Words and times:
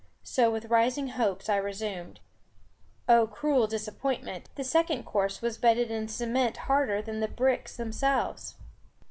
So 0.23 0.49
with 0.49 0.65
rising 0.65 1.09
hopes, 1.09 1.47
I 1.47 1.57
resumed. 1.57 2.21
Oh, 3.07 3.27
cruel 3.27 3.67
disappointment! 3.67 4.49
The 4.55 4.63
second 4.63 5.03
course 5.03 5.43
was 5.43 5.59
bedded 5.59 5.91
in 5.91 6.07
cement 6.07 6.57
harder 6.65 7.03
than 7.03 7.19
the 7.19 7.27
bricks 7.27 7.77
themselves. 7.77 8.55